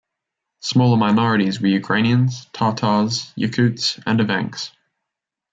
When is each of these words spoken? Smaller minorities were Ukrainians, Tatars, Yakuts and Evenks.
Smaller 0.61 0.97
minorities 0.97 1.61
were 1.61 1.67
Ukrainians, 1.67 2.47
Tatars, 2.53 3.31
Yakuts 3.37 4.01
and 4.07 4.19
Evenks. 4.19 4.71